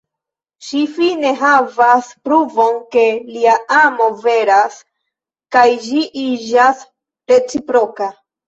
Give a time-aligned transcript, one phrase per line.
[0.67, 3.03] Ŝi fine havas pruvon ke
[3.35, 4.81] lia amo veras,
[5.57, 6.85] kaj ĝi iĝas
[7.35, 8.13] reciproka.